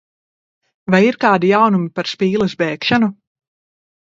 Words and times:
Vai 0.95 1.01
ir 1.09 1.19
kādi 1.25 1.51
jaunumi 1.51 1.93
par 1.99 2.09
Spīles 2.13 2.57
bēgšanu? 2.63 3.13